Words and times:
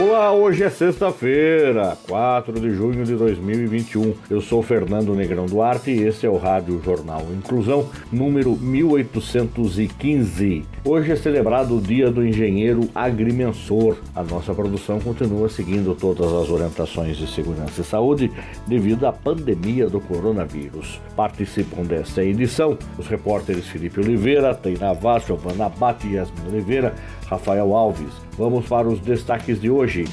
Olá, 0.00 0.32
hoje 0.32 0.62
é 0.62 0.70
sexta-feira, 0.70 1.98
4 2.08 2.60
de 2.60 2.70
junho 2.70 3.04
de 3.04 3.16
2021. 3.16 4.14
Eu 4.30 4.40
sou 4.40 4.62
Fernando 4.62 5.12
Negrão 5.12 5.46
Duarte 5.46 5.90
e 5.90 6.04
esse 6.04 6.24
é 6.24 6.30
o 6.30 6.36
Rádio 6.36 6.80
Jornal 6.84 7.26
Inclusão, 7.36 7.90
número 8.12 8.56
1815. 8.56 10.64
Hoje 10.84 11.10
é 11.10 11.16
celebrado 11.16 11.76
o 11.76 11.80
Dia 11.80 12.12
do 12.12 12.24
Engenheiro 12.24 12.88
Agrimensor. 12.94 13.96
A 14.14 14.22
nossa 14.22 14.54
produção 14.54 15.00
continua 15.00 15.48
seguindo 15.48 15.96
todas 15.96 16.32
as 16.32 16.48
orientações 16.48 17.16
de 17.16 17.26
segurança 17.26 17.80
e 17.80 17.84
saúde 17.84 18.30
devido 18.68 19.04
à 19.04 19.12
pandemia 19.12 19.88
do 19.88 20.00
coronavírus. 20.00 21.00
Participam 21.16 21.82
desta 21.82 22.22
edição 22.22 22.78
os 22.96 23.08
repórteres 23.08 23.66
Felipe 23.66 23.98
Oliveira, 23.98 24.54
Tainá 24.54 24.92
Vaz, 24.92 25.26
Giovana 25.26 25.68
Bate 25.68 26.06
e 26.06 26.14
Yasmin 26.14 26.52
Oliveira, 26.52 26.94
Rafael 27.28 27.74
Alves. 27.74 28.12
Vamos 28.36 28.66
para 28.66 28.88
os 28.88 29.00
destaques 29.00 29.60
de 29.60 29.70
hoje. 29.70 30.04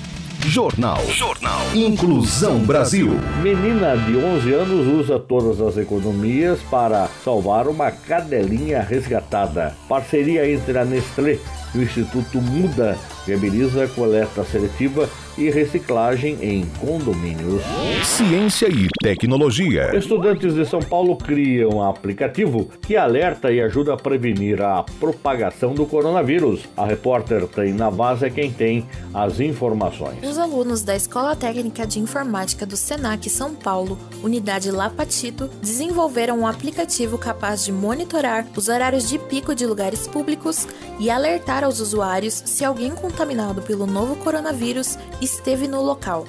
Jornal. 0.46 1.04
Jornal. 1.08 1.62
Inclusão 1.74 2.60
Brasil. 2.60 3.12
Menina 3.42 3.98
de 3.98 4.16
11 4.16 4.54
anos 4.54 4.88
usa 5.00 5.18
todas 5.18 5.60
as 5.60 5.78
economias 5.78 6.60
para 6.70 7.08
salvar 7.24 7.68
uma 7.68 7.90
cadelinha 7.90 8.82
resgatada. 8.82 9.76
Parceria 9.90 10.50
entre 10.50 10.78
a 10.78 10.86
Nestlé 10.86 11.40
e 11.74 11.80
o 11.80 11.84
Instituto 11.84 12.40
Muda 12.40 12.96
viabiliza 13.26 13.88
coleta 13.88 14.44
seletiva 14.44 15.10
e 15.38 15.50
reciclagem 15.50 16.38
em 16.42 16.66
condomínios. 16.80 17.62
Ciência 18.04 18.68
e 18.68 18.88
tecnologia. 19.02 19.96
Estudantes 19.96 20.54
de 20.54 20.66
São 20.66 20.80
Paulo 20.80 21.18
criam 21.18 21.72
um 21.72 21.84
aplicativo 21.84 22.70
que 22.82 22.96
alerta 22.96 23.52
e 23.52 23.62
ajuda 23.62 23.94
a 23.94 23.98
prevenir 23.98 24.62
a 24.62 24.84
propagação 25.00 25.74
do 25.74 25.86
coronavírus. 25.86 26.62
A 26.78 26.86
repórter 26.86 27.48
Taina 27.48 27.90
Vaz 27.90 28.24
é 28.24 28.30
quem 28.30 28.52
tem 28.52 28.88
as 29.14 29.40
informações. 29.40 30.24
Os 30.24 30.38
alunos 30.38 30.84
da 30.84 30.96
Escola 30.96 31.36
Técnica 31.36 31.86
de 31.86 32.00
Informática 32.00 32.66
do 32.66 32.78
Senac 32.78 33.30
São 33.30 33.54
Paulo, 33.54 33.98
unidade 34.24 34.72
Lapatito, 34.72 35.50
desenvolveram 35.62 36.40
um 36.40 36.48
aplicativo 36.48 37.18
capaz 37.18 37.66
de 37.66 37.72
monitorar 37.72 38.46
os 38.56 38.70
horários 38.70 39.10
de 39.10 39.20
pico 39.20 39.54
de 39.54 39.66
lugares 39.66 40.08
públicos 40.08 40.68
e 41.00 41.10
alertar 41.10 41.64
aos 41.64 41.80
usuários 41.80 42.42
se 42.46 42.64
alguém 42.64 42.96
contaminado 43.16 43.62
pelo 43.62 43.88
novo 43.88 44.18
coronavírus 44.18 44.98
esteve 45.22 45.70
no 45.70 45.82
local. 45.82 46.26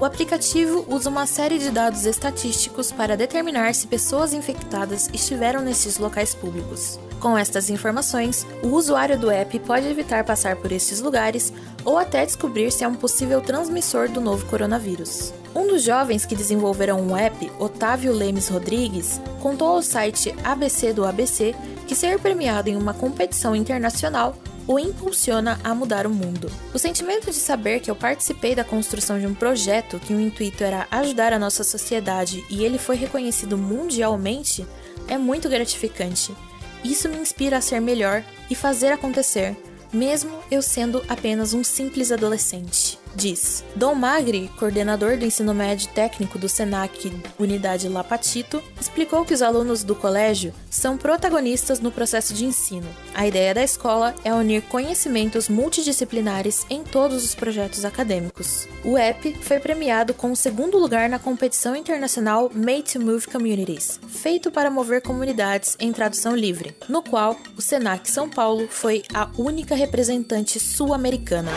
O 0.00 0.04
aplicativo 0.04 0.84
usa 0.88 1.10
uma 1.10 1.26
série 1.26 1.58
de 1.58 1.72
dados 1.72 2.06
estatísticos 2.06 2.92
para 2.92 3.16
determinar 3.16 3.74
se 3.74 3.88
pessoas 3.88 4.32
infectadas 4.32 5.10
estiveram 5.12 5.60
nesses 5.60 5.98
locais 5.98 6.32
públicos. 6.32 7.00
Com 7.18 7.36
estas 7.36 7.68
informações, 7.68 8.46
o 8.62 8.68
usuário 8.68 9.18
do 9.18 9.28
app 9.28 9.58
pode 9.60 9.88
evitar 9.88 10.22
passar 10.22 10.54
por 10.54 10.70
esses 10.70 11.00
lugares 11.00 11.52
ou 11.84 11.98
até 11.98 12.24
descobrir 12.24 12.70
se 12.70 12.84
é 12.84 12.88
um 12.88 12.94
possível 12.94 13.40
transmissor 13.40 14.08
do 14.08 14.20
novo 14.20 14.46
coronavírus. 14.46 15.34
Um 15.52 15.66
dos 15.66 15.82
jovens 15.82 16.24
que 16.24 16.36
desenvolveram 16.36 17.04
o 17.08 17.16
app, 17.16 17.50
Otávio 17.58 18.12
Lemes 18.12 18.48
Rodrigues, 18.48 19.20
contou 19.40 19.68
ao 19.68 19.82
site 19.82 20.32
ABC 20.44 20.92
do 20.92 21.04
ABC 21.04 21.56
que 21.88 21.96
ser 21.96 22.20
premiado 22.20 22.70
em 22.70 22.76
uma 22.76 22.94
competição 22.94 23.56
internacional 23.56 24.36
o 24.66 24.78
impulsiona 24.78 25.60
a 25.62 25.74
mudar 25.74 26.06
o 26.06 26.10
mundo. 26.10 26.50
O 26.72 26.78
sentimento 26.78 27.26
de 27.26 27.36
saber 27.36 27.80
que 27.80 27.90
eu 27.90 27.96
participei 27.96 28.54
da 28.54 28.64
construção 28.64 29.18
de 29.18 29.26
um 29.26 29.34
projeto 29.34 30.00
que 30.00 30.14
o 30.14 30.20
intuito 30.20 30.64
era 30.64 30.86
ajudar 30.90 31.32
a 31.32 31.38
nossa 31.38 31.62
sociedade 31.62 32.44
e 32.48 32.64
ele 32.64 32.78
foi 32.78 32.96
reconhecido 32.96 33.58
mundialmente 33.58 34.66
é 35.08 35.18
muito 35.18 35.48
gratificante. 35.48 36.34
Isso 36.82 37.08
me 37.08 37.18
inspira 37.18 37.58
a 37.58 37.60
ser 37.60 37.80
melhor 37.80 38.24
e 38.50 38.54
fazer 38.54 38.92
acontecer, 38.92 39.56
mesmo 39.92 40.38
eu 40.50 40.60
sendo 40.60 41.02
apenas 41.08 41.54
um 41.54 41.62
simples 41.62 42.10
adolescente 42.10 42.98
diz. 43.14 43.64
Dom 43.76 43.94
Magri, 43.94 44.50
coordenador 44.58 45.16
do 45.16 45.24
ensino 45.24 45.54
médio 45.54 45.88
técnico 45.88 46.38
do 46.38 46.48
SENAC 46.48 47.12
Unidade 47.38 47.88
Lapatito, 47.88 48.62
explicou 48.80 49.24
que 49.24 49.34
os 49.34 49.42
alunos 49.42 49.82
do 49.84 49.94
colégio 49.94 50.52
são 50.68 50.96
protagonistas 50.96 51.80
no 51.80 51.90
processo 51.92 52.34
de 52.34 52.44
ensino. 52.44 52.86
A 53.14 53.26
ideia 53.26 53.54
da 53.54 53.62
escola 53.62 54.14
é 54.24 54.32
unir 54.32 54.62
conhecimentos 54.62 55.48
multidisciplinares 55.48 56.66
em 56.68 56.82
todos 56.82 57.24
os 57.24 57.34
projetos 57.34 57.84
acadêmicos. 57.84 58.66
O 58.84 58.98
app 58.98 59.36
foi 59.40 59.60
premiado 59.60 60.12
com 60.14 60.32
o 60.32 60.36
segundo 60.36 60.78
lugar 60.78 61.08
na 61.08 61.18
competição 61.18 61.76
internacional 61.76 62.50
Made 62.54 62.92
to 62.92 63.00
Move 63.00 63.26
Communities, 63.26 64.00
feito 64.08 64.50
para 64.50 64.70
mover 64.70 65.02
comunidades 65.02 65.76
em 65.78 65.92
tradução 65.92 66.34
livre, 66.34 66.74
no 66.88 67.02
qual 67.02 67.36
o 67.56 67.62
SENAC 67.62 68.10
São 68.10 68.28
Paulo 68.28 68.66
foi 68.68 69.02
a 69.12 69.28
única 69.38 69.74
representante 69.74 70.58
sul-americana. 70.58 71.50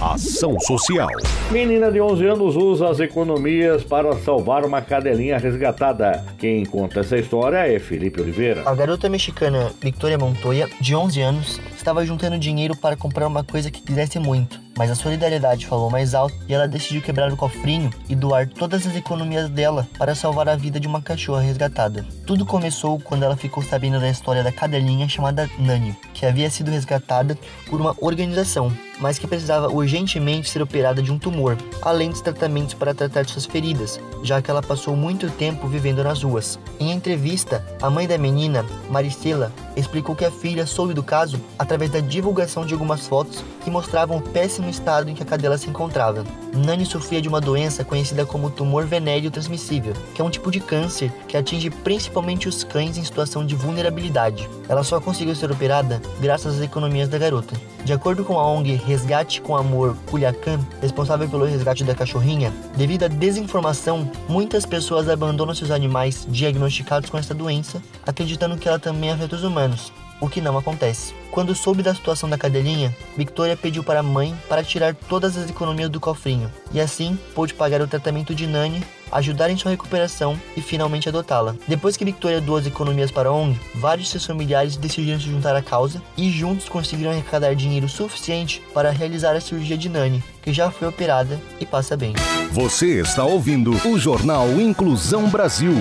Ação 0.00 0.58
Social 0.60 1.03
Menina 1.50 1.92
de 1.92 2.00
11 2.00 2.26
anos 2.26 2.56
usa 2.56 2.88
as 2.88 3.00
economias 3.00 3.84
para 3.84 4.12
salvar 4.16 4.64
uma 4.64 4.80
cadelinha 4.80 5.38
resgatada. 5.38 6.24
Quem 6.38 6.64
conta 6.64 7.00
essa 7.00 7.16
história 7.16 7.58
é 7.58 7.78
Felipe 7.78 8.20
Oliveira. 8.20 8.62
A 8.66 8.74
garota 8.74 9.08
mexicana 9.08 9.70
Victoria 9.80 10.18
Montoya, 10.18 10.68
de 10.80 10.94
11 10.94 11.20
anos, 11.20 11.60
estava 11.76 12.04
juntando 12.04 12.38
dinheiro 12.38 12.74
para 12.76 12.96
comprar 12.96 13.26
uma 13.26 13.44
coisa 13.44 13.70
que 13.70 13.82
quisesse 13.82 14.18
muito, 14.18 14.58
mas 14.76 14.90
a 14.90 14.94
solidariedade 14.94 15.66
falou 15.66 15.90
mais 15.90 16.14
alto 16.14 16.34
e 16.48 16.54
ela 16.54 16.66
decidiu 16.66 17.02
quebrar 17.02 17.30
o 17.30 17.36
cofrinho 17.36 17.90
e 18.08 18.14
doar 18.14 18.48
todas 18.48 18.86
as 18.86 18.96
economias 18.96 19.48
dela 19.50 19.86
para 19.98 20.14
salvar 20.14 20.48
a 20.48 20.56
vida 20.56 20.80
de 20.80 20.88
uma 20.88 21.02
cachorra 21.02 21.42
resgatada. 21.42 22.04
Tudo 22.26 22.46
começou 22.46 22.98
quando 22.98 23.22
ela 23.22 23.36
ficou 23.36 23.62
sabendo 23.62 24.00
da 24.00 24.08
história 24.08 24.42
da 24.42 24.50
cadelinha 24.50 25.08
chamada 25.08 25.48
Nani, 25.58 25.94
que 26.14 26.24
havia 26.24 26.48
sido 26.48 26.70
resgatada 26.70 27.38
por 27.68 27.80
uma 27.80 27.94
organização, 28.00 28.72
mas 29.04 29.18
que 29.18 29.26
precisava 29.26 29.68
urgentemente 29.68 30.48
ser 30.48 30.62
operada 30.62 31.02
de 31.02 31.12
um 31.12 31.18
tumor, 31.18 31.58
além 31.82 32.08
dos 32.08 32.22
tratamentos 32.22 32.72
para 32.72 32.94
tratar 32.94 33.20
de 33.20 33.32
suas 33.32 33.44
feridas, 33.44 34.00
já 34.22 34.40
que 34.40 34.50
ela 34.50 34.62
passou 34.62 34.96
muito 34.96 35.30
tempo 35.32 35.68
vivendo 35.68 36.02
nas 36.02 36.22
ruas. 36.22 36.58
Em 36.80 36.90
entrevista, 36.90 37.62
a 37.82 37.90
mãe 37.90 38.08
da 38.08 38.16
menina, 38.16 38.64
Maricela, 38.88 39.52
explicou 39.76 40.16
que 40.16 40.24
a 40.24 40.30
filha 40.30 40.64
soube 40.64 40.94
do 40.94 41.02
caso 41.02 41.38
através 41.58 41.90
da 41.90 42.00
divulgação 42.00 42.64
de 42.64 42.72
algumas 42.72 43.06
fotos 43.06 43.44
que 43.62 43.70
mostravam 43.70 44.16
o 44.16 44.22
péssimo 44.22 44.70
estado 44.70 45.10
em 45.10 45.14
que 45.14 45.22
a 45.22 45.26
cadela 45.26 45.58
se 45.58 45.68
encontrava. 45.68 46.24
Nani 46.54 46.86
sofria 46.86 47.20
de 47.20 47.28
uma 47.28 47.40
doença 47.40 47.84
conhecida 47.84 48.24
como 48.24 48.50
tumor 48.50 48.86
venéreo 48.86 49.30
transmissível, 49.30 49.92
que 50.14 50.22
é 50.22 50.24
um 50.24 50.30
tipo 50.30 50.50
de 50.50 50.60
câncer 50.60 51.12
que 51.26 51.36
atinge 51.36 51.70
principalmente 51.70 52.48
os 52.48 52.62
cães 52.62 52.96
em 52.96 53.04
situação 53.04 53.44
de 53.44 53.54
vulnerabilidade. 53.54 54.48
Ela 54.68 54.84
só 54.84 55.00
conseguiu 55.00 55.34
ser 55.34 55.50
operada 55.50 56.00
graças 56.20 56.56
às 56.56 56.60
economias 56.60 57.08
da 57.08 57.18
garota. 57.18 57.54
De 57.84 57.92
acordo 57.92 58.24
com 58.24 58.38
a 58.38 58.46
ONG 58.46 58.74
Resgate 58.76 59.42
com 59.42 59.56
Amor 59.56 59.96
Culiacán, 60.06 60.58
responsável 60.80 61.28
pelo 61.28 61.44
resgate 61.44 61.84
da 61.84 61.94
cachorrinha, 61.94 62.52
devido 62.76 63.04
à 63.04 63.08
desinformação, 63.08 64.10
muitas 64.28 64.64
pessoas 64.64 65.08
abandonam 65.08 65.54
seus 65.54 65.70
animais 65.70 66.26
diagnosticados 66.30 67.10
com 67.10 67.18
essa 67.18 67.34
doença, 67.34 67.82
acreditando 68.06 68.56
que 68.56 68.68
ela 68.68 68.78
também 68.78 69.10
afeta 69.10 69.36
os 69.36 69.44
humanos, 69.44 69.92
o 70.20 70.28
que 70.28 70.40
não 70.40 70.56
acontece. 70.56 71.14
Quando 71.30 71.54
soube 71.54 71.82
da 71.82 71.94
situação 71.94 72.28
da 72.28 72.38
cadelinha, 72.38 72.94
Victoria 73.16 73.56
pediu 73.56 73.82
para 73.82 74.00
a 74.00 74.02
mãe 74.04 74.34
para 74.48 74.62
tirar 74.62 74.94
todas 74.94 75.36
as 75.36 75.50
economias 75.50 75.90
do 75.90 75.98
cofrinho, 75.98 76.50
e 76.72 76.80
assim 76.80 77.18
pôde 77.34 77.54
pagar 77.54 77.80
o 77.80 77.88
tratamento 77.88 78.34
de 78.34 78.46
Nani 78.46 78.84
ajudar 79.14 79.48
em 79.48 79.56
sua 79.56 79.70
recuperação 79.70 80.38
e 80.56 80.60
finalmente 80.60 81.08
adotá-la. 81.08 81.54
Depois 81.68 81.96
que 81.96 82.04
Victoria 82.04 82.40
doou 82.40 82.58
as 82.58 82.66
economias 82.66 83.10
para 83.10 83.28
a 83.28 83.32
ONG, 83.32 83.58
vários 83.76 84.06
de 84.06 84.12
seus 84.12 84.26
familiares 84.26 84.76
decidiram 84.76 85.20
se 85.20 85.26
juntar 85.26 85.54
à 85.54 85.62
causa 85.62 86.02
e 86.16 86.30
juntos 86.30 86.68
conseguiram 86.68 87.12
arrecadar 87.12 87.54
dinheiro 87.54 87.88
suficiente 87.88 88.60
para 88.74 88.90
realizar 88.90 89.34
a 89.36 89.40
cirurgia 89.40 89.78
de 89.78 89.88
Nani, 89.88 90.22
que 90.42 90.52
já 90.52 90.70
foi 90.70 90.88
operada 90.88 91.40
e 91.60 91.64
passa 91.64 91.96
bem. 91.96 92.14
Você 92.50 93.00
está 93.00 93.24
ouvindo 93.24 93.72
o 93.86 93.98
Jornal 93.98 94.48
Inclusão 94.60 95.28
Brasil. 95.28 95.74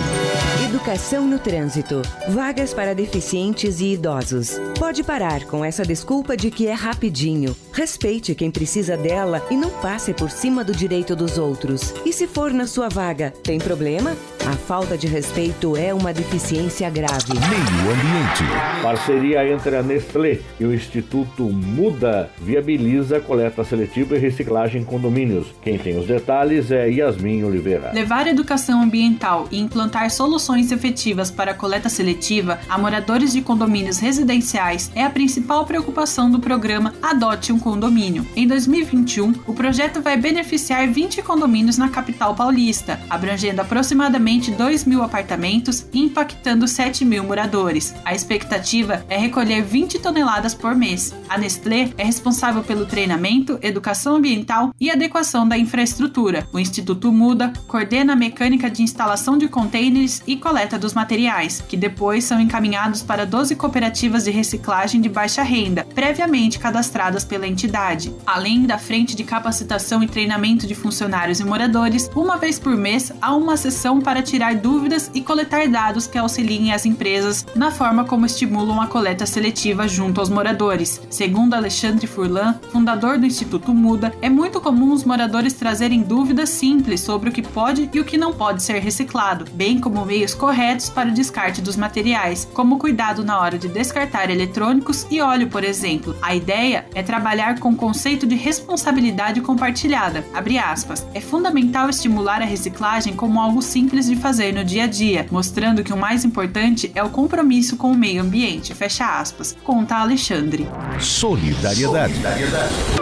Educação 0.74 1.28
no 1.28 1.38
trânsito. 1.38 2.02
Vagas 2.30 2.74
para 2.74 2.96
deficientes 2.96 3.80
e 3.80 3.94
idosos. 3.94 4.60
Pode 4.80 5.04
parar 5.04 5.46
com 5.46 5.64
essa 5.64 5.86
desculpa 5.86 6.36
de 6.36 6.50
que 6.50 6.66
é 6.66 6.74
rapidinho. 6.74 7.56
Respeite 7.72 8.34
quem 8.34 8.50
precisa 8.50 8.98
dela 8.98 9.46
e 9.52 9.56
não 9.56 9.70
passe 9.70 10.16
por 10.16 10.32
cima 10.32 10.64
do 10.64 10.74
direito 10.74 11.16
dos 11.16 11.38
outros. 11.38 11.94
E 12.04 12.12
se 12.12 12.26
for 12.26 12.52
na 12.52 12.66
sua 12.66 12.90
vaga. 12.90 13.32
Tem 13.44 13.60
problema? 13.60 14.18
A 14.46 14.58
falta 14.58 14.98
de 14.98 15.08
respeito 15.08 15.78
é 15.78 15.94
uma 15.94 16.12
deficiência 16.12 16.90
grave. 16.90 17.32
Meio 17.32 17.94
Ambiente. 17.94 18.44
Parceria 18.82 19.50
entre 19.50 19.78
a 19.78 19.82
Nestlé 19.82 20.40
e 20.60 20.66
o 20.66 20.74
Instituto 20.74 21.44
Muda 21.44 22.30
viabiliza 22.42 23.22
coleta 23.22 23.64
seletiva 23.64 24.18
e 24.18 24.20
reciclagem 24.20 24.82
em 24.82 24.86
condomínios. 24.86 25.48
Quem 25.62 25.78
tem 25.78 25.98
os 25.98 26.06
detalhes 26.06 26.72
é 26.72 26.90
Yasmin 26.90 27.46
Oliveira. 27.46 27.94
Levar 27.94 28.28
educação 28.28 28.82
ambiental 28.82 29.48
e 29.50 29.62
implantar 29.62 30.12
soluções 30.12 30.74
efetivas 30.74 31.32
para 31.32 31.52
a 31.52 31.56
coleta 31.56 31.88
seletiva 31.88 32.60
a 32.68 32.78
moradores 32.78 33.32
de 33.32 33.42
condomínios 33.42 34.00
residenciais 34.00 34.92
é 34.94 35.06
a 35.06 35.10
principal 35.10 35.66
preocupação 35.66 36.30
do 36.30 36.42
programa 36.42 36.94
Adote 37.02 37.54
um 37.54 37.60
Condomínio. 37.60 38.28
Em 38.36 38.46
2021, 38.46 39.36
o 39.48 39.54
projeto 39.54 40.02
vai 40.02 40.18
beneficiar 40.18 40.86
20 40.90 41.22
condomínios 41.22 41.78
na 41.78 41.88
capital 41.88 42.36
paulista, 42.36 43.00
abrangendo 43.10 43.62
aproximadamente 43.62 44.33
2 44.40 44.86
mil 44.86 45.04
apartamentos 45.04 45.86
impactando 45.94 46.68
7 46.68 47.06
mil 47.06 47.24
moradores. 47.24 47.94
A 48.04 48.14
expectativa 48.14 49.06
é 49.10 49.18
recolher 49.18 49.62
20 49.62 50.00
toneladas 50.00 50.54
por 50.54 50.76
mês. 50.76 51.14
A 51.30 51.38
Nestlé 51.38 51.92
é 51.98 52.04
responsável 52.04 52.64
pelo 52.64 52.86
treinamento, 52.86 53.60
educação 53.62 54.16
ambiental 54.16 54.74
e 54.80 54.90
adequação 54.90 55.48
da 55.48 55.58
infraestrutura. 55.58 56.48
O 56.52 56.60
Instituto 56.60 57.12
Muda 57.12 57.54
coordena 57.68 58.14
a 58.14 58.16
mecânica 58.16 58.70
de 58.70 58.82
instalação 58.82 59.38
de 59.38 59.48
contêineres 59.48 60.22
e 60.26 60.36
coleta 60.36 60.78
dos 60.80 60.94
materiais, 60.94 61.64
que 61.68 61.78
depois 61.78 62.24
são 62.24 62.40
encaminhados 62.40 63.04
para 63.04 63.26
12 63.26 63.56
cooperativas 63.56 64.24
de 64.24 64.32
reciclagem 64.32 65.02
de 65.02 65.10
baixa 65.10 65.44
renda, 65.44 65.86
previamente 65.94 66.60
cadastradas 66.60 67.24
pela 67.24 67.48
entidade. 67.48 68.14
Além 68.26 68.64
da 68.64 68.78
frente 68.78 69.16
de 69.16 69.24
capacitação 69.24 70.02
e 70.02 70.08
treinamento 70.08 70.66
de 70.66 70.76
funcionários 70.76 71.40
e 71.40 71.46
moradores, 71.46 72.10
uma 72.16 72.38
vez 72.38 72.58
por 72.58 72.76
mês 72.76 73.12
há 73.22 73.36
uma 73.36 73.58
sessão 73.58 74.00
para 74.00 74.23
tirar 74.24 74.56
dúvidas 74.56 75.12
e 75.14 75.22
coletar 75.22 75.68
dados 75.68 76.08
que 76.08 76.18
auxiliem 76.18 76.74
as 76.74 76.86
empresas 76.86 77.46
na 77.56 77.70
forma 77.70 78.06
como 78.06 78.26
estimulam 78.26 78.82
a 78.82 78.88
coleta 78.88 79.26
seletiva 79.26 79.88
junto 79.88 80.20
aos 80.20 80.30
moradores. 80.30 81.02
Segundo 81.10 81.54
Alexandre 81.54 82.08
Furlan, 82.08 82.56
fundador 82.72 83.18
do 83.18 83.26
Instituto 83.26 83.74
Muda, 83.74 84.14
é 84.22 84.30
muito 84.30 84.60
comum 84.62 84.94
os 84.94 85.04
moradores 85.04 85.54
trazerem 85.54 86.02
dúvidas 86.02 86.50
simples 86.50 87.02
sobre 87.02 87.30
o 87.30 87.32
que 87.32 87.42
pode 87.42 87.90
e 87.94 88.00
o 88.00 88.06
que 88.06 88.18
não 88.18 88.34
pode 88.34 88.64
ser 88.64 88.80
reciclado, 88.80 89.46
bem 89.54 89.80
como 89.80 90.06
meios 90.06 90.34
corretos 90.34 90.90
para 90.90 91.10
o 91.10 91.14
descarte 91.14 91.62
dos 91.62 91.76
materiais, 91.76 92.48
como 92.54 92.80
cuidado 92.80 93.24
na 93.24 93.40
hora 93.40 93.58
de 93.58 93.68
descartar 93.68 94.30
eletrônicos 94.30 95.06
e 95.12 95.22
óleo, 95.22 95.50
por 95.50 95.64
exemplo. 95.64 96.16
A 96.22 96.36
ideia 96.36 96.86
é 96.96 97.04
trabalhar 97.04 97.60
com 97.60 97.70
o 97.70 97.76
conceito 97.76 98.26
de 98.26 98.36
responsabilidade 98.36 99.42
compartilhada. 99.42 100.26
Aspas, 100.64 101.06
é 101.14 101.20
fundamental 101.20 101.90
estimular 101.90 102.42
a 102.42 102.46
reciclagem 102.46 103.16
como 103.16 103.40
algo 103.40 103.62
simples 103.62 104.06
de 104.06 104.13
fazer 104.16 104.54
no 104.54 104.64
dia 104.64 104.84
a 104.84 104.88
dia, 104.88 105.26
mostrando 105.32 105.84
que 105.84 105.94
o 105.94 105.98
mais 105.98 106.24
importante 106.26 106.92
é 106.96 107.04
o 107.04 107.10
compromisso 107.10 107.78
com 107.78 107.92
o 107.92 107.98
meio 107.98 108.22
ambiente. 108.22 108.74
Fecha 108.74 109.20
aspas. 109.20 109.56
Conta 109.64 109.96
Alexandre. 109.96 110.68
Solidariedade. 111.00 112.14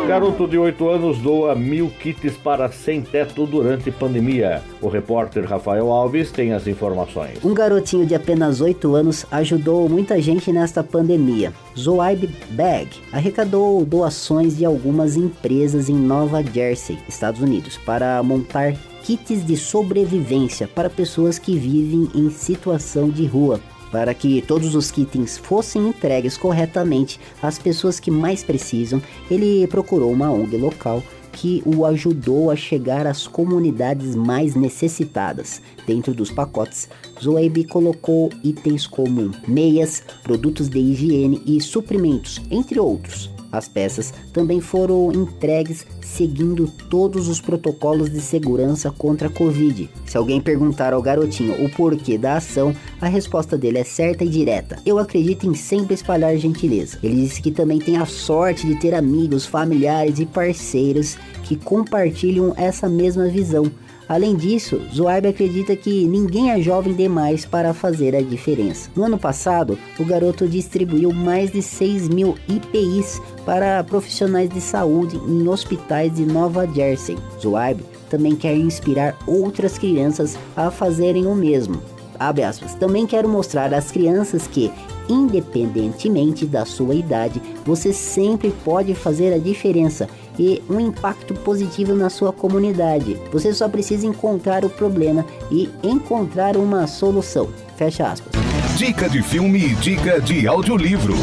Garoto 0.07 0.47
de 0.47 0.57
8 0.57 0.89
anos 0.89 1.19
doa 1.19 1.55
mil 1.55 1.89
kits 1.89 2.35
para 2.37 2.71
sem 2.71 3.01
teto 3.01 3.45
durante 3.45 3.91
pandemia. 3.91 4.61
O 4.81 4.87
repórter 4.87 5.45
Rafael 5.45 5.91
Alves 5.91 6.31
tem 6.31 6.53
as 6.53 6.67
informações. 6.67 7.43
Um 7.43 7.53
garotinho 7.53 8.05
de 8.05 8.15
apenas 8.15 8.61
8 8.61 8.95
anos 8.95 9.25
ajudou 9.31 9.87
muita 9.87 10.21
gente 10.21 10.51
nesta 10.51 10.83
pandemia. 10.83 11.53
Zoaib 11.77 12.29
Bag 12.51 12.89
arrecadou 13.11 13.85
doações 13.85 14.57
de 14.57 14.65
algumas 14.65 15.15
empresas 15.15 15.89
em 15.89 15.95
Nova 15.95 16.43
Jersey, 16.43 16.97
Estados 17.07 17.41
Unidos, 17.41 17.77
para 17.77 18.21
montar 18.23 18.73
kits 19.03 19.45
de 19.45 19.57
sobrevivência 19.57 20.67
para 20.67 20.89
pessoas 20.89 21.37
que 21.37 21.57
vivem 21.57 22.09
em 22.15 22.29
situação 22.29 23.09
de 23.09 23.25
rua. 23.25 23.59
Para 23.91 24.13
que 24.13 24.41
todos 24.41 24.73
os 24.73 24.89
kitens 24.89 25.37
fossem 25.37 25.87
entregues 25.89 26.37
corretamente 26.37 27.19
às 27.41 27.59
pessoas 27.59 27.99
que 27.99 28.09
mais 28.09 28.41
precisam, 28.41 29.01
ele 29.29 29.67
procurou 29.67 30.11
uma 30.11 30.31
ONG 30.31 30.55
local 30.55 31.03
que 31.31 31.63
o 31.65 31.85
ajudou 31.85 32.51
a 32.51 32.55
chegar 32.55 33.07
às 33.07 33.27
comunidades 33.27 34.15
mais 34.15 34.55
necessitadas. 34.55 35.61
Dentro 35.87 36.13
dos 36.13 36.31
pacotes, 36.31 36.89
Zoeb 37.21 37.65
colocou 37.65 38.29
itens 38.43 38.85
como 38.85 39.31
meias, 39.47 40.03
produtos 40.23 40.69
de 40.69 40.79
higiene 40.79 41.41
e 41.45 41.59
suprimentos, 41.61 42.41
entre 42.49 42.79
outros. 42.79 43.29
As 43.51 43.67
peças 43.67 44.13
também 44.31 44.61
foram 44.61 45.11
entregues 45.11 45.85
seguindo 46.15 46.67
todos 46.89 47.27
os 47.27 47.39
protocolos 47.39 48.09
de 48.09 48.19
segurança 48.19 48.91
contra 48.91 49.27
a 49.27 49.31
Covid. 49.31 49.89
Se 50.05 50.17
alguém 50.17 50.41
perguntar 50.41 50.93
ao 50.93 51.01
garotinho 51.01 51.63
o 51.63 51.69
porquê 51.69 52.17
da 52.17 52.35
ação, 52.35 52.75
a 52.99 53.07
resposta 53.07 53.57
dele 53.57 53.79
é 53.79 53.83
certa 53.83 54.23
e 54.23 54.29
direta. 54.29 54.77
Eu 54.85 54.99
acredito 54.99 55.47
em 55.47 55.55
sempre 55.55 55.93
espalhar 55.93 56.35
gentileza. 56.37 56.97
Ele 57.01 57.15
disse 57.15 57.41
que 57.41 57.51
também 57.51 57.79
tem 57.79 57.97
a 57.97 58.05
sorte 58.05 58.67
de 58.67 58.75
ter 58.75 58.93
amigos, 58.93 59.45
familiares 59.45 60.19
e 60.19 60.25
parceiros 60.25 61.17
que 61.43 61.55
compartilham 61.55 62.53
essa 62.57 62.89
mesma 62.89 63.27
visão. 63.27 63.71
Além 64.11 64.35
disso, 64.35 64.81
Zoaib 64.93 65.25
acredita 65.25 65.73
que 65.73 66.05
ninguém 66.05 66.51
é 66.51 66.59
jovem 66.59 66.93
demais 66.93 67.45
para 67.45 67.73
fazer 67.73 68.13
a 68.13 68.21
diferença. 68.21 68.89
No 68.93 69.05
ano 69.05 69.17
passado, 69.17 69.79
o 69.97 70.03
garoto 70.03 70.49
distribuiu 70.49 71.13
mais 71.13 71.49
de 71.49 71.61
6 71.61 72.09
mil 72.09 72.35
IPIs 72.45 73.21
para 73.45 73.81
profissionais 73.85 74.49
de 74.49 74.59
saúde 74.59 75.15
em 75.15 75.47
hospitais 75.47 76.13
de 76.13 76.25
Nova 76.25 76.67
Jersey. 76.67 77.17
Zoaib 77.41 77.85
também 78.09 78.35
quer 78.35 78.53
inspirar 78.53 79.17
outras 79.25 79.77
crianças 79.77 80.37
a 80.57 80.69
fazerem 80.69 81.25
o 81.25 81.33
mesmo. 81.33 81.81
Aspas. 82.19 82.75
Também 82.75 83.07
quero 83.07 83.29
mostrar 83.29 83.73
às 83.73 83.91
crianças 83.91 84.45
que, 84.45 84.69
independentemente 85.09 86.45
da 86.45 86.65
sua 86.65 86.93
idade, 86.93 87.41
você 87.65 87.91
sempre 87.93 88.53
pode 88.63 88.93
fazer 88.93 89.33
a 89.33 89.39
diferença 89.39 90.07
e 90.37 90.61
um 90.69 90.79
impacto 90.79 91.33
positivo 91.33 91.93
na 91.93 92.09
sua 92.09 92.31
comunidade. 92.31 93.17
Você 93.31 93.53
só 93.53 93.67
precisa 93.67 94.05
encontrar 94.05 94.65
o 94.65 94.69
problema 94.69 95.25
e 95.51 95.69
encontrar 95.83 96.57
uma 96.57 96.87
solução. 96.87 97.49
Fecha 97.77 98.07
aspas. 98.07 98.31
Dica 98.77 99.09
de 99.09 99.21
filme 99.21 99.59
e 99.59 99.75
dica 99.75 100.19
de 100.19 100.47
audiolivro. 100.47 101.13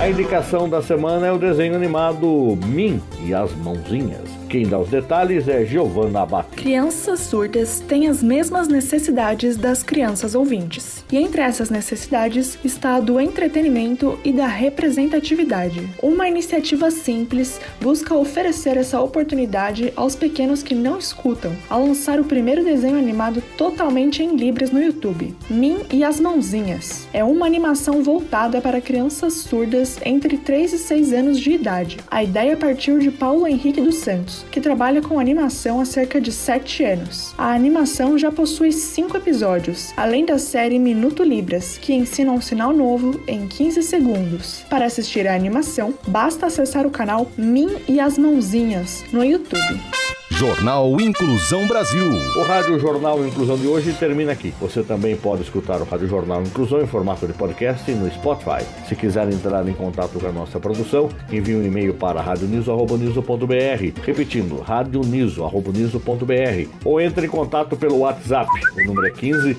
A 0.00 0.08
indicação 0.08 0.68
da 0.68 0.82
semana 0.82 1.26
é 1.26 1.32
o 1.32 1.38
desenho 1.38 1.74
animado 1.74 2.26
Min 2.66 3.00
e 3.24 3.34
as 3.34 3.54
Mãozinhas. 3.56 4.39
Quem 4.50 4.66
dá 4.66 4.80
os 4.80 4.88
detalhes 4.88 5.46
é 5.46 5.64
Giovanna 5.64 6.22
Abate. 6.22 6.56
Crianças 6.56 7.20
surdas 7.20 7.78
têm 7.86 8.08
as 8.08 8.20
mesmas 8.20 8.66
necessidades 8.66 9.56
das 9.56 9.84
crianças 9.84 10.34
ouvintes. 10.34 11.04
E 11.12 11.16
entre 11.16 11.40
essas 11.40 11.70
necessidades 11.70 12.58
está 12.64 12.96
a 12.96 13.00
do 13.00 13.20
entretenimento 13.20 14.18
e 14.24 14.32
da 14.32 14.48
representatividade. 14.48 15.88
Uma 16.02 16.28
iniciativa 16.28 16.90
simples 16.90 17.60
busca 17.80 18.16
oferecer 18.16 18.76
essa 18.76 19.00
oportunidade 19.00 19.92
aos 19.94 20.16
pequenos 20.16 20.64
que 20.64 20.74
não 20.74 20.98
escutam, 20.98 21.52
ao 21.68 21.86
lançar 21.86 22.18
o 22.18 22.24
primeiro 22.24 22.64
desenho 22.64 22.98
animado 22.98 23.40
totalmente 23.56 24.20
em 24.20 24.34
Libras 24.34 24.72
no 24.72 24.82
YouTube, 24.82 25.32
Min 25.48 25.78
e 25.92 26.02
as 26.02 26.18
Mãozinhas. 26.18 27.06
É 27.12 27.22
uma 27.22 27.46
animação 27.46 28.02
voltada 28.02 28.60
para 28.60 28.80
crianças 28.80 29.34
surdas 29.34 30.00
entre 30.04 30.36
3 30.38 30.72
e 30.72 30.78
6 30.78 31.12
anos 31.12 31.38
de 31.38 31.52
idade. 31.52 31.98
A 32.10 32.24
ideia 32.24 32.56
partiu 32.56 32.98
de 32.98 33.12
Paulo 33.12 33.46
Henrique 33.46 33.80
dos 33.80 33.94
Santos, 33.94 34.39
que 34.50 34.60
trabalha 34.60 35.02
com 35.02 35.18
animação 35.18 35.80
há 35.80 35.84
cerca 35.84 36.20
de 36.20 36.32
7 36.32 36.84
anos. 36.84 37.34
A 37.36 37.52
animação 37.52 38.18
já 38.18 38.30
possui 38.30 38.72
5 38.72 39.16
episódios, 39.16 39.92
além 39.96 40.24
da 40.24 40.38
série 40.38 40.78
Minuto 40.78 41.22
Libras, 41.22 41.78
que 41.78 41.92
ensina 41.92 42.32
um 42.32 42.40
sinal 42.40 42.72
novo 42.72 43.20
em 43.26 43.46
15 43.46 43.82
segundos. 43.82 44.64
Para 44.68 44.86
assistir 44.86 45.26
a 45.26 45.34
animação, 45.34 45.94
basta 46.06 46.46
acessar 46.46 46.86
o 46.86 46.90
canal 46.90 47.30
Min 47.36 47.76
e 47.88 48.00
as 48.00 48.16
Mãozinhas 48.16 49.04
no 49.12 49.24
YouTube. 49.24 49.99
Jornal 50.40 50.98
Inclusão 50.98 51.66
Brasil. 51.66 52.14
O 52.34 52.42
Rádio 52.44 52.80
Jornal 52.80 53.22
Inclusão 53.26 53.58
de 53.58 53.66
hoje 53.66 53.92
termina 53.92 54.32
aqui. 54.32 54.54
Você 54.58 54.82
também 54.82 55.14
pode 55.14 55.42
escutar 55.42 55.82
o 55.82 55.84
Rádio 55.84 56.08
Jornal 56.08 56.40
Inclusão 56.40 56.80
em 56.80 56.86
formato 56.86 57.26
de 57.26 57.34
podcast 57.34 57.92
no 57.92 58.10
Spotify. 58.10 58.64
Se 58.88 58.96
quiser 58.96 59.28
entrar 59.28 59.68
em 59.68 59.74
contato 59.74 60.18
com 60.18 60.26
a 60.26 60.32
nossa 60.32 60.58
produção, 60.58 61.10
envie 61.30 61.54
um 61.54 61.62
e-mail 61.62 61.92
para 61.92 62.22
radioniso.br, 62.22 64.00
repetindo, 64.02 64.62
radioniso.br, 64.62 66.68
ou 66.86 66.98
entre 66.98 67.26
em 67.26 67.28
contato 67.28 67.76
pelo 67.76 67.98
WhatsApp. 67.98 68.48
O 68.78 68.86
número 68.86 69.08
é 69.08 69.10
15 69.10 69.58